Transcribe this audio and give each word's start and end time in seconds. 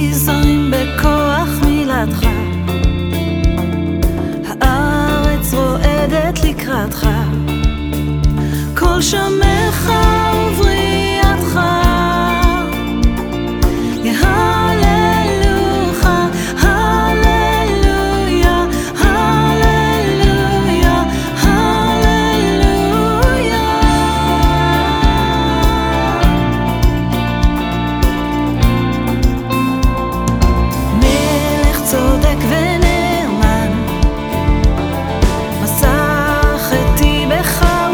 תזרים 0.00 0.70
בכוח 0.70 1.48
מילתך, 1.66 2.26
הארץ 4.60 5.54
רועדת 5.54 6.44
לקראתך, 6.44 7.08
כל 8.76 9.02
שומר 9.02 9.57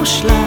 Ausschlag. 0.05 0.44